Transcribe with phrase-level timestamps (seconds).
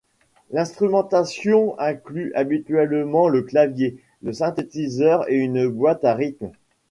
[0.49, 6.49] L'instrumentation inclut habituellement le clavier, le synthétiseur et une boîte à rythmes.